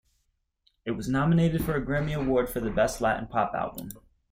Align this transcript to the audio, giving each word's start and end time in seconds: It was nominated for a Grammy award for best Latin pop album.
It 0.83 0.93
was 0.97 1.07
nominated 1.07 1.63
for 1.63 1.75
a 1.75 1.85
Grammy 1.85 2.19
award 2.19 2.49
for 2.49 2.67
best 2.71 3.01
Latin 3.01 3.27
pop 3.27 3.53
album. 3.53 3.91